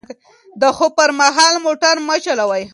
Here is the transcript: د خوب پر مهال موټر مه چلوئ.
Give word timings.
د 0.61 0.63
خوب 0.77 0.91
پر 0.99 1.09
مهال 1.19 1.53
موټر 1.65 1.95
مه 2.07 2.15
چلوئ. 2.25 2.63